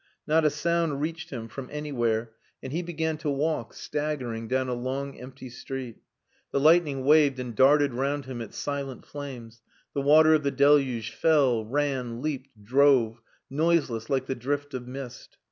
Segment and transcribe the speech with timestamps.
[0.25, 2.31] Not a sound reached him from anywhere,
[2.63, 5.97] and he began to walk, staggering, down a long, empty street.
[6.49, 9.61] The lightning waved and darted round him its silent flames,
[9.93, 15.37] the water of the deluge fell, ran, leaped, drove noiseless like the drift of mist.